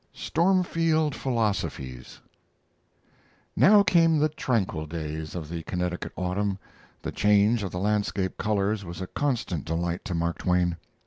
[0.13, 2.21] STORMFIELD PHILOSOPHIES
[3.55, 6.57] Now came the tranquil days of the Connecticut autumn.
[7.03, 10.77] The change of the landscape colors was a constant delight to Mark Twain.